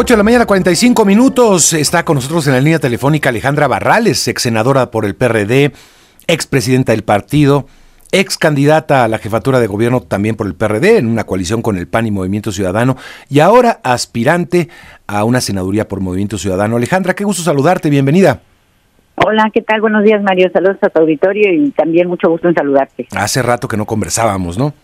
8 0.00 0.14
de 0.14 0.18
la 0.18 0.22
mañana, 0.22 0.46
45 0.46 1.04
minutos. 1.04 1.72
Está 1.72 2.04
con 2.04 2.14
nosotros 2.14 2.46
en 2.46 2.52
la 2.52 2.60
línea 2.60 2.78
telefónica 2.78 3.30
Alejandra 3.30 3.66
Barrales, 3.66 4.28
ex 4.28 4.42
senadora 4.42 4.92
por 4.92 5.04
el 5.04 5.16
PRD, 5.16 5.72
ex 6.28 6.46
presidenta 6.46 6.92
del 6.92 7.02
partido, 7.02 7.66
ex 8.12 8.38
candidata 8.38 9.02
a 9.02 9.08
la 9.08 9.18
jefatura 9.18 9.58
de 9.58 9.66
gobierno 9.66 10.00
también 10.00 10.36
por 10.36 10.46
el 10.46 10.54
PRD, 10.54 10.98
en 10.98 11.08
una 11.08 11.24
coalición 11.24 11.62
con 11.62 11.76
el 11.76 11.88
PAN 11.88 12.06
y 12.06 12.12
Movimiento 12.12 12.52
Ciudadano, 12.52 12.96
y 13.28 13.40
ahora 13.40 13.80
aspirante 13.82 14.68
a 15.08 15.24
una 15.24 15.40
senaduría 15.40 15.88
por 15.88 15.98
Movimiento 15.98 16.38
Ciudadano. 16.38 16.76
Alejandra, 16.76 17.16
qué 17.16 17.24
gusto 17.24 17.42
saludarte, 17.42 17.90
bienvenida. 17.90 18.40
Hola, 19.16 19.50
¿qué 19.52 19.62
tal? 19.62 19.80
Buenos 19.80 20.04
días, 20.04 20.22
Mario. 20.22 20.48
Saludos 20.52 20.76
a 20.80 20.90
tu 20.90 21.00
auditorio 21.00 21.52
y 21.52 21.72
también 21.72 22.06
mucho 22.06 22.30
gusto 22.30 22.46
en 22.46 22.54
saludarte. 22.54 23.08
Hace 23.16 23.42
rato 23.42 23.66
que 23.66 23.76
no 23.76 23.84
conversábamos, 23.84 24.58
¿no? 24.58 24.74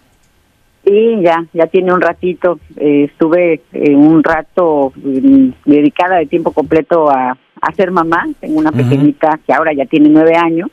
Sí, 0.84 1.20
ya, 1.22 1.44
ya 1.52 1.66
tiene 1.66 1.92
un 1.92 2.00
ratito. 2.00 2.58
Eh, 2.76 3.04
estuve 3.10 3.62
eh, 3.72 3.94
un 3.94 4.22
rato 4.22 4.92
mm, 4.96 5.48
dedicada 5.64 6.16
de 6.16 6.26
tiempo 6.26 6.52
completo 6.52 7.10
a, 7.10 7.36
a 7.60 7.74
ser 7.74 7.90
mamá. 7.90 8.26
Tengo 8.40 8.58
una 8.58 8.72
pequeñita 8.72 9.40
que 9.46 9.52
ahora 9.52 9.72
ya 9.72 9.86
tiene 9.86 10.10
nueve 10.10 10.36
años. 10.36 10.70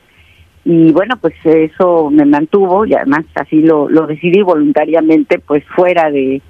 Y 0.64 0.92
bueno, 0.92 1.16
pues 1.20 1.34
eso 1.44 2.10
me 2.12 2.26
mantuvo 2.26 2.86
y 2.86 2.94
además 2.94 3.26
así 3.36 3.62
lo, 3.62 3.90
lo 3.90 4.06
decidí 4.06 4.42
voluntariamente, 4.42 5.40
pues 5.40 5.64
fuera 5.76 6.12
de, 6.12 6.42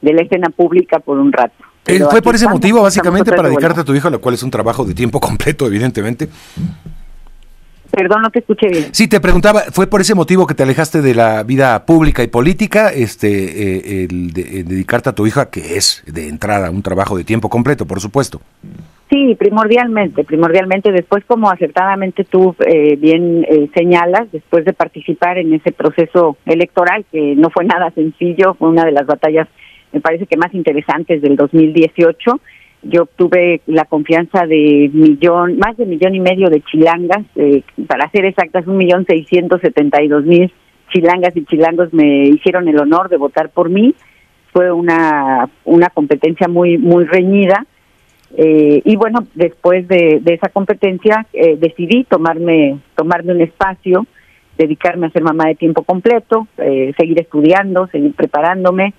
de 0.00 0.12
la 0.12 0.22
escena 0.22 0.48
pública 0.50 0.98
por 0.98 1.18
un 1.18 1.32
rato. 1.32 1.64
¿Fue 2.10 2.22
por 2.22 2.34
ese 2.34 2.48
motivo, 2.48 2.82
básicamente, 2.82 3.30
para 3.30 3.48
dedicarte 3.48 3.80
a 3.80 3.84
tu 3.84 3.94
hijo, 3.94 4.10
lo 4.10 4.20
cual 4.20 4.34
es 4.34 4.42
un 4.42 4.50
trabajo 4.50 4.84
de 4.84 4.94
tiempo 4.94 5.20
completo, 5.20 5.66
evidentemente? 5.66 6.28
Perdón, 7.90 8.22
no 8.22 8.30
te 8.30 8.38
escuché 8.38 8.68
bien. 8.68 8.84
Sí, 8.92 9.08
te 9.08 9.20
preguntaba, 9.20 9.60
¿fue 9.72 9.86
por 9.86 10.00
ese 10.00 10.14
motivo 10.14 10.46
que 10.46 10.54
te 10.54 10.62
alejaste 10.62 11.02
de 11.02 11.14
la 11.14 11.42
vida 11.42 11.84
pública 11.86 12.22
y 12.22 12.28
política, 12.28 12.88
este, 12.88 13.28
eh, 13.28 14.06
el, 14.08 14.32
de, 14.32 14.64
dedicarte 14.64 15.10
a 15.10 15.12
tu 15.12 15.26
hija, 15.26 15.50
que 15.50 15.76
es 15.76 16.04
de 16.06 16.28
entrada 16.28 16.70
un 16.70 16.82
trabajo 16.82 17.16
de 17.16 17.24
tiempo 17.24 17.48
completo, 17.48 17.86
por 17.86 18.00
supuesto? 18.00 18.40
Sí, 19.10 19.34
primordialmente, 19.36 20.22
primordialmente. 20.22 20.92
Después, 20.92 21.24
como 21.24 21.50
acertadamente 21.50 22.22
tú 22.22 22.54
eh, 22.64 22.94
bien 22.94 23.44
eh, 23.48 23.68
señalas, 23.74 24.30
después 24.30 24.64
de 24.64 24.72
participar 24.72 25.38
en 25.38 25.52
ese 25.52 25.72
proceso 25.72 26.36
electoral, 26.46 27.04
que 27.10 27.34
no 27.34 27.50
fue 27.50 27.64
nada 27.64 27.90
sencillo, 27.90 28.54
fue 28.54 28.68
una 28.68 28.84
de 28.84 28.92
las 28.92 29.06
batallas, 29.06 29.48
me 29.92 30.00
parece 30.00 30.26
que 30.26 30.36
más 30.36 30.54
interesantes 30.54 31.20
del 31.22 31.34
2018, 31.34 32.40
yo 32.82 33.02
obtuve 33.02 33.60
la 33.66 33.84
confianza 33.84 34.46
de 34.46 34.90
millón, 34.92 35.58
más 35.58 35.76
de 35.76 35.86
millón 35.86 36.14
y 36.14 36.20
medio 36.20 36.48
de 36.48 36.62
chilangas, 36.62 37.24
eh, 37.36 37.62
para 37.86 38.10
ser 38.10 38.24
exactas, 38.24 38.66
un 38.66 38.76
millón 38.76 39.04
seiscientos 39.06 39.60
setenta 39.60 40.02
y 40.02 40.08
dos 40.08 40.24
mil 40.24 40.50
chilangas 40.92 41.36
y 41.36 41.44
chilangos 41.44 41.92
me 41.92 42.24
hicieron 42.24 42.68
el 42.68 42.78
honor 42.78 43.08
de 43.08 43.16
votar 43.16 43.50
por 43.50 43.70
mí. 43.70 43.94
Fue 44.52 44.72
una, 44.72 45.48
una 45.64 45.88
competencia 45.90 46.48
muy, 46.48 46.78
muy 46.78 47.04
reñida. 47.04 47.64
Eh, 48.36 48.82
y 48.84 48.96
bueno, 48.96 49.26
después 49.34 49.86
de, 49.88 50.20
esa 50.24 50.48
competencia 50.48 51.26
eh, 51.32 51.56
decidí 51.56 52.04
tomarme, 52.04 52.78
tomarme 52.96 53.34
un 53.34 53.40
espacio, 53.40 54.06
dedicarme 54.58 55.06
a 55.06 55.10
ser 55.10 55.22
mamá 55.22 55.46
de 55.46 55.54
tiempo 55.54 55.82
completo, 55.82 56.46
eh, 56.58 56.92
seguir 56.96 57.20
estudiando, 57.20 57.86
seguir 57.88 58.14
preparándome 58.14 58.94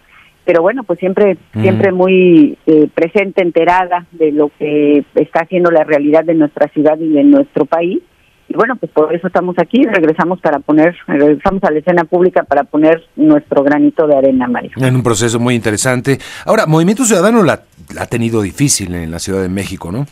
pero 0.46 0.62
bueno, 0.62 0.84
pues 0.84 1.00
siempre, 1.00 1.38
siempre 1.54 1.92
muy 1.92 2.58
eh, 2.66 2.90
presente, 2.94 3.42
enterada 3.42 4.06
de 4.12 4.32
lo 4.32 4.50
que 4.58 5.04
está 5.16 5.42
haciendo 5.42 5.72
la 5.72 5.84
realidad 5.84 6.24
de 6.24 6.34
nuestra 6.34 6.68
ciudad 6.70 6.98
y 7.00 7.10
de 7.10 7.24
nuestro 7.24 7.66
país. 7.66 8.02
Y 8.48 8.54
bueno, 8.54 8.76
pues 8.76 8.92
por 8.92 9.16
eso 9.16 9.28
estamos 9.28 9.56
aquí, 9.60 9.84
regresamos 9.84 10.42
para 10.42 10.60
poner, 10.60 10.94
regresamos 11.08 11.64
a 11.64 11.72
la 11.72 11.80
escena 11.80 12.04
pública 12.04 12.44
para 12.44 12.66
poner 12.66 13.02
nuestro 13.16 13.64
granito 13.64 14.08
de 14.08 14.18
arena, 14.18 14.48
Mario. 14.48 14.72
En 14.76 14.96
un 14.96 15.04
proceso 15.04 15.40
muy 15.40 15.56
interesante. 15.56 16.18
Ahora, 16.46 16.66
Movimiento 16.66 17.06
Ciudadano 17.06 17.44
la, 17.44 17.62
la 17.96 18.04
ha 18.04 18.08
tenido 18.08 18.42
difícil 18.42 18.94
en 18.94 19.10
la 19.10 19.20
Ciudad 19.20 19.42
de 19.42 19.48
México, 19.48 19.90
¿no? 19.92 20.06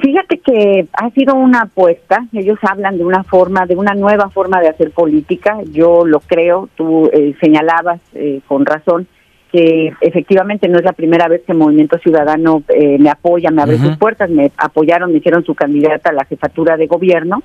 Fíjate 0.00 0.38
que 0.38 0.88
ha 0.92 1.10
sido 1.10 1.34
una 1.36 1.62
apuesta, 1.62 2.26
ellos 2.32 2.58
hablan 2.62 2.98
de 2.98 3.04
una 3.04 3.22
forma, 3.22 3.66
de 3.66 3.76
una 3.76 3.94
nueva 3.94 4.30
forma 4.30 4.60
de 4.60 4.68
hacer 4.68 4.90
política, 4.90 5.58
yo 5.70 6.04
lo 6.04 6.20
creo, 6.20 6.68
tú 6.74 7.08
eh, 7.12 7.34
señalabas 7.40 8.00
eh, 8.14 8.40
con 8.48 8.66
razón, 8.66 9.06
que 9.52 9.92
efectivamente 10.00 10.68
no 10.68 10.78
es 10.78 10.84
la 10.84 10.92
primera 10.92 11.28
vez 11.28 11.42
que 11.46 11.54
Movimiento 11.54 11.98
Ciudadano 11.98 12.62
eh, 12.68 12.98
me 12.98 13.10
apoya, 13.10 13.50
me 13.50 13.62
abre 13.62 13.78
sus 13.78 13.96
puertas, 13.96 14.28
me 14.28 14.50
apoyaron, 14.56 15.12
me 15.12 15.18
hicieron 15.18 15.44
su 15.44 15.54
candidata 15.54 16.10
a 16.10 16.14
la 16.14 16.24
jefatura 16.24 16.76
de 16.76 16.86
gobierno. 16.86 17.42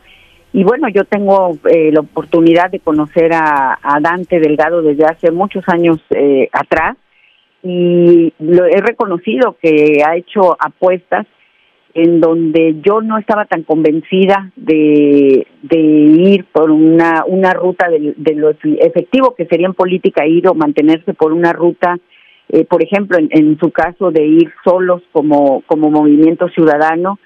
Y 0.53 0.63
bueno, 0.63 0.89
yo 0.89 1.05
tengo 1.05 1.57
eh, 1.69 1.91
la 1.91 2.01
oportunidad 2.01 2.69
de 2.69 2.79
conocer 2.79 3.31
a, 3.33 3.77
Dante 4.01 4.39
Delgado 4.39 4.81
desde 4.81 5.05
hace 5.05 5.31
muchos 5.31 5.63
años 5.67 5.99
eh, 6.09 6.49
atrás 6.51 6.97
y 7.63 8.33
lo 8.39 8.65
he 8.65 8.81
reconocido 8.81 9.55
que 9.61 10.03
ha 10.05 10.15
hecho 10.15 10.57
apuestas 10.59 11.27
en 11.93 12.21
donde 12.21 12.77
yo 12.83 13.01
no 13.01 13.17
estaba 13.17 13.45
tan 13.45 13.63
convencida 13.63 14.51
de, 14.55 15.47
de 15.61 15.77
ir 15.77 16.45
por 16.51 16.71
una, 16.71 17.23
una 17.27 17.53
ruta 17.53 17.89
de, 17.89 18.13
de, 18.17 18.35
lo 18.35 18.49
efectivo 18.49 19.35
que 19.35 19.45
sería 19.45 19.67
en 19.67 19.73
política 19.73 20.25
ir 20.25 20.47
o 20.47 20.53
mantenerse 20.53 21.13
por 21.13 21.33
una 21.33 21.53
ruta, 21.53 21.97
eh, 22.49 22.65
por 22.65 22.83
ejemplo, 22.83 23.17
en, 23.17 23.29
en, 23.31 23.57
su 23.59 23.71
caso 23.71 24.11
de 24.11 24.25
ir 24.25 24.51
solos 24.63 25.01
como, 25.11 25.61
como 25.67 25.89
movimiento 25.89 26.47
ciudadano, 26.49 27.19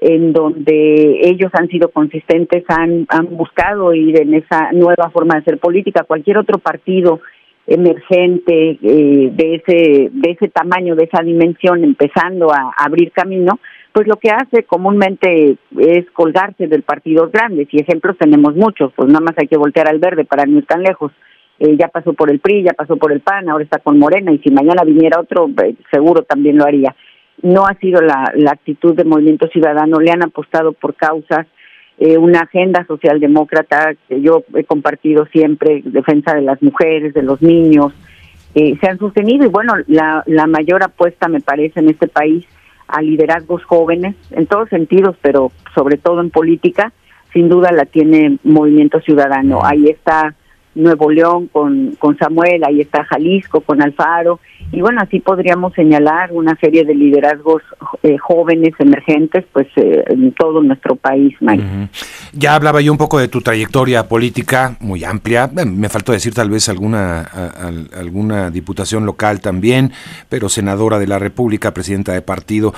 en 0.00 0.32
donde 0.32 1.20
ellos 1.22 1.50
han 1.54 1.68
sido 1.68 1.90
consistentes, 1.90 2.64
han, 2.68 3.06
han 3.08 3.36
buscado 3.36 3.94
ir 3.94 4.20
en 4.20 4.34
esa 4.34 4.72
nueva 4.72 5.10
forma 5.10 5.34
de 5.34 5.40
hacer 5.40 5.58
política. 5.58 6.04
Cualquier 6.04 6.38
otro 6.38 6.58
partido 6.58 7.20
emergente 7.66 8.78
eh, 8.82 9.30
de 9.32 9.54
ese 9.56 10.10
de 10.12 10.30
ese 10.30 10.48
tamaño, 10.48 10.94
de 10.94 11.04
esa 11.04 11.22
dimensión, 11.22 11.82
empezando 11.82 12.52
a 12.52 12.72
abrir 12.76 13.10
camino, 13.12 13.58
pues 13.96 14.06
lo 14.08 14.16
que 14.16 14.28
hace 14.28 14.64
comúnmente 14.64 15.56
es 15.78 16.10
colgarse 16.12 16.66
del 16.66 16.82
partido 16.82 17.30
grande. 17.30 17.66
y 17.70 17.80
ejemplos 17.80 18.18
tenemos 18.18 18.54
muchos, 18.54 18.92
pues 18.94 19.08
nada 19.08 19.24
más 19.24 19.34
hay 19.38 19.48
que 19.48 19.56
voltear 19.56 19.88
al 19.88 19.98
verde 19.98 20.26
para 20.26 20.44
no 20.44 20.58
ir 20.58 20.66
tan 20.66 20.82
lejos. 20.82 21.12
Eh, 21.58 21.78
ya 21.78 21.88
pasó 21.88 22.12
por 22.12 22.30
el 22.30 22.38
PRI, 22.38 22.64
ya 22.64 22.74
pasó 22.74 22.98
por 22.98 23.10
el 23.10 23.20
PAN, 23.20 23.48
ahora 23.48 23.64
está 23.64 23.78
con 23.78 23.98
Morena 23.98 24.32
y 24.32 24.38
si 24.40 24.50
mañana 24.50 24.84
viniera 24.84 25.18
otro, 25.18 25.48
eh, 25.64 25.76
seguro 25.90 26.24
también 26.24 26.58
lo 26.58 26.66
haría. 26.66 26.94
No 27.40 27.64
ha 27.64 27.72
sido 27.76 28.02
la, 28.02 28.34
actitud 28.50 28.94
del 28.94 29.06
Movimiento 29.06 29.48
Ciudadano, 29.48 29.98
le 29.98 30.10
han 30.10 30.22
apostado 30.22 30.74
por 30.74 30.94
causas, 30.94 31.46
eh, 31.98 32.18
una 32.18 32.40
agenda 32.40 32.84
socialdemócrata 32.86 33.94
que 34.10 34.20
yo 34.20 34.44
he 34.56 34.64
compartido 34.64 35.24
siempre, 35.32 35.80
defensa 35.86 36.34
de 36.34 36.42
las 36.42 36.62
mujeres, 36.62 37.14
de 37.14 37.22
los 37.22 37.40
niños, 37.40 37.94
se 38.52 38.88
han 38.88 38.98
sostenido 38.98 39.46
y 39.46 39.48
bueno, 39.48 39.74
la, 39.86 40.22
la 40.26 40.46
mayor 40.46 40.82
apuesta 40.82 41.28
me 41.28 41.40
parece 41.40 41.80
en 41.80 41.90
este 41.90 42.08
país 42.08 42.46
a 42.88 43.02
liderazgos 43.02 43.64
jóvenes, 43.64 44.14
en 44.30 44.46
todos 44.46 44.68
sentidos, 44.68 45.16
pero 45.20 45.52
sobre 45.74 45.96
todo 45.96 46.20
en 46.20 46.30
política, 46.30 46.92
sin 47.32 47.48
duda 47.48 47.72
la 47.72 47.84
tiene 47.84 48.38
Movimiento 48.44 49.00
Ciudadano. 49.00 49.60
Ahí 49.64 49.88
está 49.88 50.34
Nuevo 50.76 51.10
León 51.10 51.48
con, 51.48 51.96
con 51.98 52.16
Samuel, 52.16 52.62
ahí 52.64 52.80
está 52.80 53.04
Jalisco 53.04 53.60
con 53.60 53.82
Alfaro, 53.82 54.38
y 54.72 54.80
bueno, 54.80 55.00
así 55.00 55.20
podríamos 55.20 55.72
señalar 55.74 56.30
una 56.32 56.56
serie 56.56 56.84
de 56.84 56.94
liderazgos 56.94 57.62
eh, 58.02 58.18
jóvenes, 58.18 58.74
emergentes, 58.78 59.44
pues 59.52 59.66
eh, 59.76 60.04
en 60.08 60.32
todo 60.32 60.62
nuestro 60.62 60.96
país, 60.96 61.34
Mike. 61.40 61.64
Ya 62.32 62.54
hablaba 62.54 62.80
yo 62.80 62.92
un 62.92 62.98
poco 62.98 63.18
de 63.18 63.28
tu 63.28 63.40
trayectoria 63.40 64.08
política 64.08 64.76
muy 64.80 65.04
amplia, 65.04 65.48
me 65.48 65.88
faltó 65.88 66.12
decir 66.12 66.34
tal 66.34 66.50
vez 66.50 66.68
alguna, 66.68 67.22
alguna 67.96 68.50
diputación 68.50 69.06
local 69.06 69.40
también, 69.40 69.92
pero 70.28 70.48
senadora 70.48 70.98
de 70.98 71.06
la 71.06 71.18
República, 71.18 71.72
presidenta 71.72 72.12
de 72.12 72.22
partido. 72.22 72.74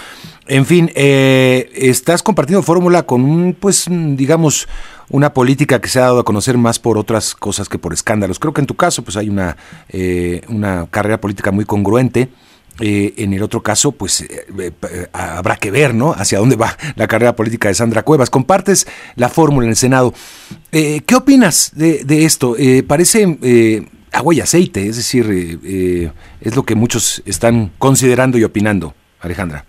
En 0.47 0.65
fin, 0.65 0.91
eh, 0.95 1.71
estás 1.75 2.23
compartiendo 2.23 2.63
fórmula 2.63 3.03
con 3.03 3.23
un, 3.23 3.55
pues, 3.59 3.87
digamos, 3.91 4.69
una 5.11 5.33
política 5.33 5.81
que 5.81 5.89
se 5.89 5.99
ha 5.99 6.03
dado 6.03 6.21
a 6.21 6.25
conocer 6.25 6.59
más 6.59 6.79
por 6.79 6.99
otras 6.99 7.35
cosas 7.35 7.69
que 7.69 7.79
por 7.79 7.93
escándalos. 7.93 8.39
Creo 8.39 8.53
que 8.53 8.61
en 8.61 8.67
tu 8.67 8.75
caso, 8.75 9.03
pues 9.03 9.17
hay 9.17 9.29
una, 9.29 9.57
eh, 9.89 10.43
una 10.49 10.87
carrera 10.91 11.21
política 11.21 11.51
muy 11.51 11.65
congruente. 11.65 12.29
Eh, 12.81 13.15
en 13.17 13.33
el 13.33 13.43
otro 13.43 13.61
caso, 13.61 13.91
pues 13.91 14.21
eh, 14.21 14.75
habrá 15.13 15.57
que 15.57 15.73
ver, 15.73 15.95
¿no? 15.95 16.13
Hacia 16.13 16.39
dónde 16.39 16.55
va 16.55 16.77
la 16.95 17.09
carrera 17.09 17.35
política 17.35 17.69
de 17.69 17.75
Sandra 17.75 18.05
Cuevas. 18.05 18.31
Compartes 18.31 18.87
la 19.17 19.29
fórmula 19.29 19.65
en 19.65 19.71
el 19.71 19.77
Senado. 19.77 20.15
¿Qué 20.71 21.15
opinas 21.17 21.73
de, 21.75 22.05
de 22.05 22.25
esto? 22.25 22.57
parece 22.87 23.89
agua 24.13 24.35
y 24.35 24.41
aceite, 24.41 24.87
es 24.87 24.97
decir, 24.97 25.59
es 26.41 26.55
lo 26.55 26.63
que 26.63 26.77
muchos 26.77 27.21
están 27.27 27.73
considerando 27.79 28.39
y 28.39 28.45
opinando, 28.45 28.95
Alejandra. 29.21 29.68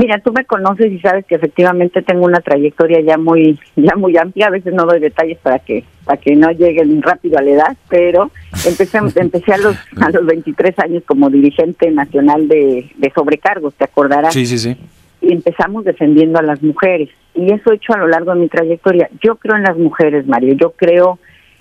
Mira, 0.00 0.18
tú 0.18 0.32
me 0.32 0.46
conoces 0.46 0.90
y 0.90 0.98
sabes 0.98 1.26
que 1.26 1.34
efectivamente 1.34 2.00
tengo 2.00 2.24
una 2.24 2.40
trayectoria 2.40 3.02
ya 3.02 3.18
muy 3.18 3.58
ya 3.76 3.96
muy 3.96 4.16
amplia. 4.16 4.46
A 4.46 4.50
veces 4.50 4.72
no 4.72 4.86
doy 4.86 4.98
detalles 4.98 5.36
para 5.42 5.58
que 5.58 5.84
para 6.06 6.18
que 6.18 6.34
no 6.34 6.50
lleguen 6.52 7.02
rápido 7.02 7.36
a 7.36 7.42
la 7.42 7.50
edad, 7.50 7.76
pero 7.90 8.30
empecé 8.66 8.98
empecé 9.16 9.52
a 9.52 9.58
los 9.58 9.76
a 10.00 10.08
los 10.08 10.24
23 10.24 10.78
años 10.78 11.02
como 11.04 11.28
dirigente 11.28 11.90
nacional 11.90 12.48
de, 12.48 12.90
de 12.96 13.12
sobrecargos, 13.14 13.74
te 13.74 13.84
acordarás. 13.84 14.32
Sí, 14.32 14.46
sí, 14.46 14.56
sí. 14.56 14.74
Y 15.20 15.34
empezamos 15.34 15.84
defendiendo 15.84 16.38
a 16.38 16.42
las 16.42 16.62
mujeres 16.62 17.10
y 17.34 17.52
eso 17.52 17.70
he 17.70 17.74
hecho 17.74 17.92
a 17.92 17.98
lo 17.98 18.08
largo 18.08 18.32
de 18.32 18.40
mi 18.40 18.48
trayectoria. 18.48 19.10
Yo 19.22 19.36
creo 19.36 19.56
en 19.56 19.64
las 19.64 19.76
mujeres, 19.76 20.26
Mario. 20.26 20.54
Yo 20.54 20.70
creo 20.70 21.18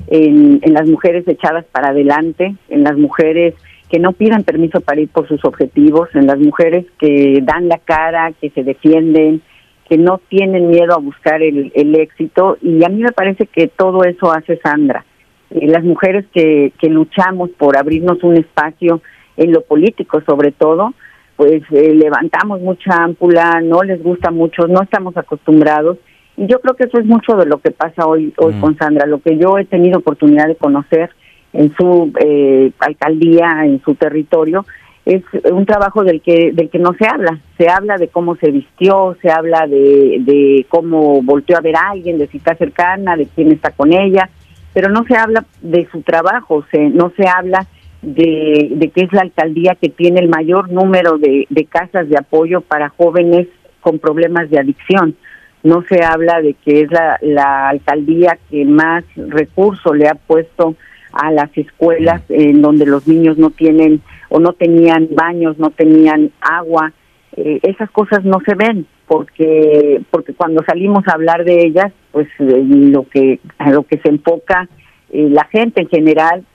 en, 0.07 0.59
en 0.61 0.73
las 0.73 0.87
mujeres 0.87 1.27
echadas 1.27 1.65
para 1.73 1.89
adelante, 1.89 2.55
en 2.69 2.83
las 2.85 2.95
mujeres 2.95 3.55
que 3.89 3.99
no 3.99 4.13
piden 4.13 4.43
permiso 4.43 4.81
para 4.81 5.01
ir 5.01 5.09
por 5.09 5.27
sus 5.27 5.43
objetivos, 5.43 6.09
en 6.13 6.27
las 6.27 6.39
mujeres 6.39 6.85
que 6.99 7.39
dan 7.41 7.67
la 7.67 7.79
cara, 7.79 8.31
que 8.39 8.51
se 8.51 8.63
defienden, 8.63 9.41
que 9.89 9.97
no 9.97 10.21
tienen 10.29 10.69
miedo 10.69 10.93
a 10.93 10.99
buscar 10.99 11.41
el, 11.41 11.71
éxito 11.95 12.57
y 12.61 12.83
a 12.85 12.89
mí 12.89 13.01
me 13.01 13.11
parece 13.11 13.47
que 13.47 13.67
todo 13.67 14.03
eso 14.03 14.31
hace 14.31 14.59
Sandra. 14.63 15.03
Eh, 15.49 15.67
las 15.67 15.83
mujeres 15.83 16.25
que, 16.31 16.71
que 16.79 16.89
luchamos 16.89 17.49
por 17.57 17.75
abrirnos 17.75 18.23
un 18.23 18.37
espacio 18.37 19.01
en 19.35 19.51
lo 19.51 19.61
político 19.61 20.21
sobre 20.27 20.51
todo, 20.51 20.93
pues 21.35 21.63
eh, 21.71 21.95
levantamos 21.95 22.61
mucha 22.61 22.91
ámpula, 22.95 23.59
no 23.63 23.81
les 23.81 24.03
gusta 24.03 24.29
mucho, 24.29 24.67
no 24.67 24.83
estamos 24.83 25.17
acostumbrados 25.17 25.97
y 26.37 26.45
yo 26.45 26.59
creo 26.59 26.75
que 26.75 26.83
eso 26.83 26.99
es 26.99 27.05
mucho 27.05 27.35
de 27.35 27.47
lo 27.47 27.57
que 27.57 27.71
pasa 27.71 28.05
hoy 28.05 28.31
hoy 28.37 28.53
mm. 28.53 28.61
con 28.61 28.77
Sandra, 28.77 29.07
lo 29.07 29.21
que 29.21 29.37
yo 29.37 29.57
he 29.57 29.65
tenido 29.65 29.99
oportunidad 29.99 30.47
de 30.47 30.55
conocer 30.55 31.09
en 31.53 31.73
su 31.75 32.11
eh, 32.19 32.71
alcaldía, 32.79 33.65
en 33.65 33.81
su 33.81 33.95
territorio, 33.95 34.65
es 35.05 35.23
un 35.51 35.65
trabajo 35.65 36.03
del 36.03 36.21
que 36.21 36.51
del 36.51 36.69
que 36.69 36.77
no 36.77 36.93
se 36.93 37.07
habla. 37.07 37.39
Se 37.57 37.67
habla 37.67 37.97
de 37.97 38.09
cómo 38.09 38.35
se 38.35 38.51
vistió, 38.51 39.17
se 39.21 39.31
habla 39.31 39.65
de, 39.65 40.17
de 40.19 40.65
cómo 40.69 41.21
volteó 41.23 41.57
a 41.57 41.61
ver 41.61 41.75
a 41.75 41.89
alguien, 41.91 42.19
de 42.19 42.27
si 42.27 42.37
está 42.37 42.55
cercana, 42.55 43.15
de 43.15 43.25
quién 43.25 43.51
está 43.51 43.71
con 43.71 43.91
ella, 43.91 44.29
pero 44.73 44.89
no 44.89 45.03
se 45.05 45.15
habla 45.15 45.45
de 45.61 45.87
su 45.91 46.01
trabajo, 46.03 46.63
se, 46.71 46.89
no 46.89 47.11
se 47.17 47.27
habla 47.27 47.65
de, 48.01 48.69
de 48.75 48.89
que 48.89 49.01
es 49.01 49.11
la 49.11 49.21
alcaldía 49.21 49.75
que 49.75 49.89
tiene 49.89 50.19
el 50.19 50.29
mayor 50.29 50.69
número 50.71 51.17
de, 51.17 51.47
de 51.49 51.65
casas 51.65 52.07
de 52.07 52.17
apoyo 52.17 52.61
para 52.61 52.89
jóvenes 52.89 53.47
con 53.81 53.99
problemas 53.99 54.49
de 54.49 54.59
adicción. 54.59 55.15
No 55.63 55.83
se 55.89 56.03
habla 56.03 56.41
de 56.41 56.53
que 56.53 56.81
es 56.81 56.91
la, 56.91 57.17
la 57.21 57.69
alcaldía 57.69 58.37
que 58.49 58.63
más 58.63 59.03
recursos 59.15 59.97
le 59.97 60.07
ha 60.07 60.15
puesto 60.15 60.75
a 61.11 61.31
las 61.31 61.55
escuelas 61.57 62.21
en 62.29 62.61
donde 62.61 62.85
los 62.85 63.07
niños 63.07 63.37
no 63.37 63.49
tienen 63.49 64.01
o 64.29 64.39
no 64.39 64.53
tenían 64.53 65.09
baños, 65.11 65.57
no 65.57 65.71
tenían 65.71 66.31
agua. 66.41 66.93
Eh, 67.35 67.59
esas 67.63 67.89
cosas 67.91 68.23
no 68.23 68.39
se 68.45 68.55
ven 68.55 68.85
porque 69.07 70.01
porque 70.11 70.33
cuando 70.33 70.63
salimos 70.63 71.07
a 71.07 71.13
hablar 71.13 71.43
de 71.43 71.65
ellas, 71.65 71.91
pues 72.11 72.27
eh, 72.39 72.63
lo 72.65 73.07
que 73.07 73.39
a 73.57 73.71
lo 73.71 73.83
que 73.83 73.97
se 73.97 74.09
enfoca 74.09 74.69
eh, 75.11 75.27
la 75.29 75.45
gente 75.45 75.81
en 75.81 75.89
general, 75.89 76.45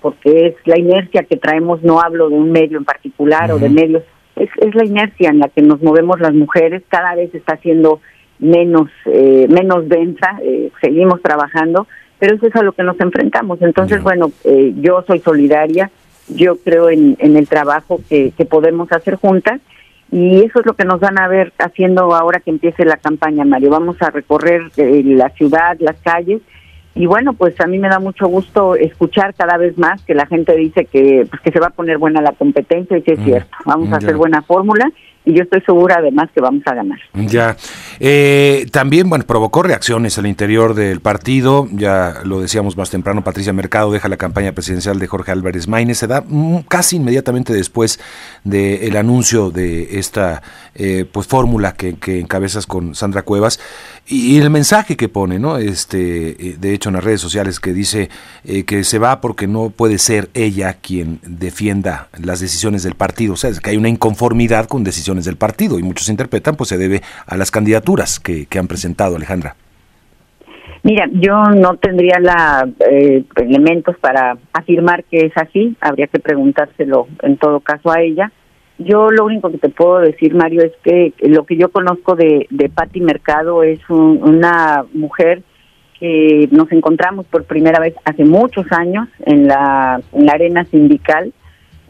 porque 0.00 0.48
es 0.48 0.54
la 0.64 0.78
inercia 0.78 1.22
que 1.22 1.36
traemos, 1.36 1.82
no 1.82 2.00
hablo 2.00 2.28
de 2.28 2.34
un 2.34 2.50
medio 2.50 2.78
en 2.78 2.84
particular 2.84 3.52
o 3.52 3.58
de 3.58 3.68
medios, 3.68 4.02
es, 4.34 4.50
es 4.60 4.74
la 4.74 4.84
inercia 4.84 5.30
en 5.30 5.38
la 5.38 5.48
que 5.48 5.62
nos 5.62 5.80
movemos 5.80 6.18
las 6.18 6.34
mujeres, 6.34 6.82
cada 6.88 7.14
vez 7.14 7.32
está 7.34 7.56
siendo 7.58 8.00
menos 8.40 8.88
menos 9.06 9.88
densa, 9.88 10.40
seguimos 10.80 11.22
trabajando, 11.22 11.86
pero 12.20 12.36
eso 12.36 12.46
es 12.46 12.54
a 12.54 12.62
lo 12.62 12.72
que 12.72 12.84
nos 12.84 13.00
enfrentamos. 13.00 13.60
Entonces, 13.62 14.02
bueno, 14.02 14.30
eh, 14.44 14.72
yo 14.76 15.02
soy 15.06 15.18
solidaria, 15.20 15.90
yo 16.28 16.56
creo 16.56 16.90
en, 16.90 17.16
el 17.18 17.48
trabajo 17.48 18.00
que, 18.08 18.32
podemos 18.48 18.92
hacer 18.92 19.16
juntas 19.16 19.60
y 20.12 20.44
eso 20.44 20.60
es 20.60 20.66
lo 20.66 20.74
que 20.74 20.84
nos 20.84 21.00
van 21.00 21.18
a 21.18 21.28
ver 21.28 21.52
haciendo 21.58 22.14
ahora 22.14 22.40
que 22.40 22.50
empiece 22.50 22.84
la 22.84 22.98
campaña, 22.98 23.44
Mario. 23.44 23.70
Vamos 23.70 23.96
a 24.00 24.10
recorrer 24.10 24.70
eh, 24.76 25.02
la 25.04 25.30
ciudad, 25.30 25.76
las 25.80 25.96
calles 26.02 26.42
y 26.94 27.06
bueno, 27.06 27.32
pues 27.32 27.58
a 27.60 27.66
mí 27.66 27.78
me 27.78 27.88
da 27.88 28.00
mucho 28.00 28.26
gusto 28.26 28.74
escuchar 28.74 29.34
cada 29.34 29.56
vez 29.56 29.78
más 29.78 30.02
que 30.02 30.14
la 30.14 30.26
gente 30.26 30.56
dice 30.56 30.84
que, 30.86 31.26
pues, 31.30 31.40
que 31.40 31.52
se 31.52 31.60
va 31.60 31.68
a 31.68 31.70
poner 31.70 31.98
buena 31.98 32.20
la 32.20 32.32
competencia 32.32 32.98
y 32.98 33.02
que 33.02 33.12
es 33.12 33.20
mm, 33.20 33.24
cierto, 33.24 33.56
vamos 33.64 33.92
a 33.92 33.96
hacer 33.96 34.16
buena 34.16 34.42
fórmula 34.42 34.90
y 35.24 35.34
yo 35.34 35.42
estoy 35.42 35.60
segura 35.62 35.96
además 35.98 36.30
que 36.34 36.40
vamos 36.40 36.62
a 36.66 36.74
ganar. 36.74 36.98
Ya. 37.14 37.56
Eh, 37.98 38.66
también, 38.72 39.08
bueno, 39.10 39.24
provocó 39.26 39.62
reacciones 39.62 40.18
al 40.18 40.26
interior 40.26 40.74
del 40.74 41.00
partido, 41.00 41.68
ya 41.72 42.20
lo 42.24 42.40
decíamos 42.40 42.76
más 42.76 42.90
temprano, 42.90 43.22
Patricia 43.22 43.52
Mercado 43.52 43.92
deja 43.92 44.08
la 44.08 44.16
campaña 44.16 44.52
presidencial 44.52 44.98
de 44.98 45.06
Jorge 45.06 45.32
Álvarez 45.32 45.68
Maínez, 45.68 45.98
se 45.98 46.06
da 46.06 46.24
casi 46.68 46.96
inmediatamente 46.96 47.52
después 47.52 48.00
del 48.44 48.96
anuncio 48.96 49.50
de 49.50 49.98
esta 49.98 50.42
eh, 50.74 51.04
pues 51.10 51.26
fórmula 51.26 51.72
que, 51.72 51.96
encabezas 52.20 52.66
con 52.66 52.94
Sandra 52.94 53.22
Cuevas 53.22 53.60
y, 54.06 54.38
el 54.38 54.50
mensaje 54.50 54.96
que 54.96 55.08
pone, 55.08 55.38
¿no? 55.38 55.58
Este, 55.58 56.30
eh, 56.30 56.56
de 56.58 56.74
hecho 56.74 56.88
en 56.88 56.96
las 56.96 57.04
redes 57.04 57.20
sociales 57.20 57.60
que 57.60 57.72
dice 57.72 58.08
que 58.66 58.84
se 58.84 58.98
va 58.98 59.20
porque 59.20 59.46
no 59.46 59.70
puede 59.70 59.98
ser 59.98 60.28
ella 60.34 60.74
quien 60.74 61.20
defienda 61.22 62.08
las 62.22 62.40
decisiones 62.40 62.82
del 62.82 62.94
partido, 62.94 63.34
o 63.34 63.36
sea, 63.36 63.50
que 63.62 63.70
hay 63.70 63.76
una 63.76 63.88
inconformidad 63.88 64.66
con 64.66 64.82
decisiones 64.84 65.24
del 65.24 65.36
partido 65.36 65.78
y 65.78 65.82
muchos 65.82 66.08
interpretan 66.08 66.56
pues 66.56 66.68
se 66.68 66.78
debe 66.78 67.02
a 67.26 67.36
las 67.36 67.50
candidaturas 67.50 68.20
que, 68.20 68.46
han 68.58 68.68
presentado, 68.68 69.16
Alejandra. 69.16 69.56
Mira, 70.82 71.08
yo 71.12 71.42
no 71.44 71.76
tendría 71.76 72.18
la, 72.20 72.68
eh, 72.90 73.24
elementos 73.36 73.96
para 73.98 74.38
afirmar 74.52 75.04
que 75.04 75.26
es 75.26 75.32
así, 75.36 75.76
habría 75.80 76.06
que 76.06 76.18
preguntárselo 76.18 77.06
en 77.22 77.36
todo 77.36 77.60
caso 77.60 77.90
a 77.90 78.00
ella. 78.00 78.32
Yo 78.80 79.10
lo 79.10 79.26
único 79.26 79.50
que 79.50 79.58
te 79.58 79.68
puedo 79.68 80.00
decir, 80.00 80.34
Mario, 80.34 80.62
es 80.62 80.72
que 80.82 81.12
lo 81.20 81.44
que 81.44 81.56
yo 81.56 81.70
conozco 81.70 82.16
de, 82.16 82.46
de 82.50 82.68
Patti 82.68 83.00
Mercado 83.00 83.62
es 83.62 83.78
una 83.88 84.84
mujer 84.94 85.42
que 85.98 86.48
nos 86.50 86.72
encontramos 86.72 87.26
por 87.26 87.44
primera 87.44 87.78
vez 87.78 87.94
hace 88.04 88.24
muchos 88.24 88.64
años 88.72 89.08
en 89.26 89.46
la, 89.46 90.00
en 90.12 90.26
la 90.26 90.32
arena 90.32 90.64
sindical 90.64 91.32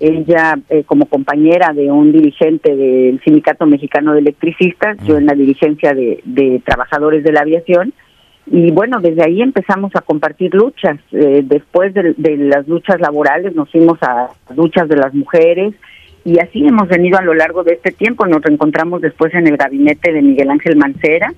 ella 0.00 0.58
eh, 0.70 0.82
como 0.84 1.06
compañera 1.06 1.72
de 1.74 1.90
un 1.90 2.10
dirigente 2.10 2.74
del 2.74 3.20
Sindicato 3.22 3.66
Mexicano 3.66 4.14
de 4.14 4.20
Electricistas, 4.20 4.96
yo 5.04 5.18
en 5.18 5.26
la 5.26 5.34
dirigencia 5.34 5.92
de, 5.92 6.62
trabajadores 6.64 7.22
de 7.22 7.32
la 7.32 7.42
aviación, 7.42 7.92
y 8.46 8.72
bueno, 8.72 9.00
desde 9.00 9.22
ahí 9.22 9.42
empezamos 9.42 9.92
a 9.94 10.00
compartir 10.00 10.54
luchas. 10.54 10.98
Eh, 11.12 11.42
después 11.44 11.92
de, 11.94 12.14
las 12.38 12.66
luchas 12.66 12.98
laborales 12.98 13.54
nos 13.54 13.70
fuimos 13.70 14.02
a 14.02 14.30
luchas 14.56 14.88
de 14.88 14.96
las 14.96 15.14
mujeres 15.14 15.74
y 16.24 16.38
así 16.38 16.66
hemos 16.66 16.88
venido 16.88 17.18
a 17.18 17.22
lo 17.22 17.34
largo 17.34 17.64
de 17.64 17.74
este 17.74 17.92
tiempo. 17.92 18.26
Nos 18.26 18.42
reencontramos 18.42 19.00
después 19.00 19.34
en 19.34 19.46
el 19.46 19.56
gabinete 19.56 20.12
de 20.12 20.22
Miguel 20.22 20.50
Ángel 20.50 20.76
Mancera, 20.76 21.32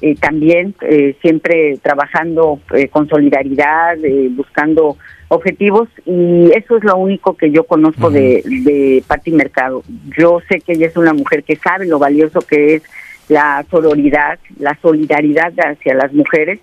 eh, 0.00 0.14
también 0.16 0.74
siempre 1.22 1.78
trabajando 1.82 2.60
con 2.90 3.08
solidaridad, 3.08 3.96
buscando 4.30 4.96
objetivos 5.28 5.88
y 6.04 6.50
eso 6.54 6.76
es 6.76 6.84
lo 6.84 6.96
único 6.96 7.36
que 7.36 7.50
yo 7.50 7.64
conozco 7.64 8.10
de, 8.10 8.42
de 8.44 9.02
Patti 9.06 9.30
Mercado. 9.30 9.82
Yo 10.16 10.40
sé 10.48 10.60
que 10.60 10.72
ella 10.72 10.86
es 10.86 10.96
una 10.96 11.14
mujer 11.14 11.44
que 11.44 11.56
sabe 11.56 11.86
lo 11.86 11.98
valioso 11.98 12.40
que 12.40 12.76
es 12.76 12.82
la 13.28 13.64
sororidad, 13.70 14.38
la 14.58 14.76
solidaridad 14.82 15.52
hacia 15.58 15.94
las 15.94 16.12
mujeres 16.12 16.60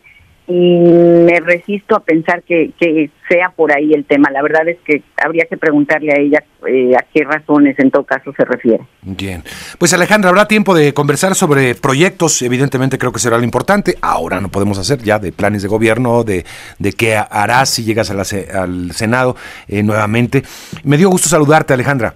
y 0.48 0.80
me 0.80 1.40
resisto 1.40 1.96
a 1.96 2.00
pensar 2.02 2.44
que, 2.44 2.72
que, 2.80 3.10
sea 3.30 3.50
por 3.56 3.72
ahí 3.72 3.94
el 3.94 4.04
tema. 4.04 4.30
La 4.30 4.42
verdad 4.42 4.68
es 4.68 4.78
que 4.84 5.04
habría 5.24 5.46
que 5.46 5.56
preguntarle 5.56 6.12
a 6.12 6.20
ella 6.20 6.44
eh, 6.68 6.94
a 6.98 7.06
qué 7.14 7.24
razones 7.24 7.80
en 7.80 7.90
todo 7.90 8.04
caso 8.04 8.34
se 8.36 8.44
refiere. 8.44 8.84
Bien, 9.04 9.42
pues 9.78 9.94
Alejandra, 9.94 10.30
habrá 10.30 10.50
tiempo 10.50 10.76
de 10.76 10.94
conversar 10.94 11.34
sobre 11.36 11.74
proyectos, 11.76 12.42
evidentemente 12.42 12.98
creo 12.98 13.14
que 13.14 13.20
será 13.20 13.38
lo 13.38 13.46
importante. 13.46 13.96
Ahora 14.02 14.42
no 14.42 14.50
podemos 14.50 14.78
hacer 14.80 15.00
ya 15.00 15.18
de 15.18 15.32
planes 15.32 15.62
de 15.62 15.70
gobierno, 15.70 16.26
de, 16.26 16.44
de 16.78 16.92
qué 16.92 17.16
harás 17.16 17.70
si 17.70 17.86
llegas 17.86 18.12
al 18.12 18.92
Senado 18.92 19.38
eh, 19.70 19.84
nuevamente. 19.84 20.44
Me 20.84 20.98
dio 20.98 21.10
gusto 21.10 21.30
saludarte, 21.30 21.74
Alejandra. 21.74 22.16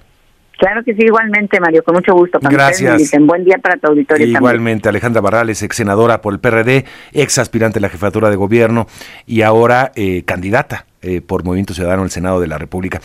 Claro 0.58 0.84
que 0.84 0.94
sí, 0.94 1.04
igualmente, 1.04 1.60
Mario, 1.60 1.84
con 1.84 1.96
mucho 1.96 2.14
gusto. 2.14 2.40
Gracias. 2.42 3.12
Buen 3.20 3.44
día 3.44 3.58
para 3.58 3.78
tu 3.78 3.88
auditorio 3.88 4.26
Igualmente, 4.26 4.90
Alejandra 4.90 5.22
Barrales, 5.22 5.62
ex 5.64 5.76
senadora 5.76 6.22
por 6.22 6.34
el 6.34 6.40
PRD, 6.40 6.86
ex 7.14 7.38
aspirante 7.38 7.80
a 7.80 7.82
la 7.82 7.90
jefatura 7.90 8.30
de 8.30 8.36
gobierno 8.36 8.88
y 9.26 9.42
ahora 9.42 9.92
eh, 9.96 10.24
candidata 10.26 10.86
eh, 11.02 11.22
por 11.22 11.44
Movimiento 11.44 11.76
Ciudadano 11.76 12.02
al 12.02 12.10
Senado 12.10 12.40
de 12.40 12.48
la 12.48 12.58
República. 12.58 13.00